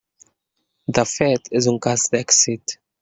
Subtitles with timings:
[0.99, 2.77] De fet és un cas d'èxit.